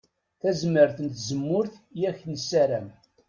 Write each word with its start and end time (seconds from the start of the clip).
D 0.35 0.39
tazmert 0.41 0.97
n 1.01 1.07
tzemmurt 1.09 1.73
i 1.99 2.01
ak-nessaram. 2.09 2.87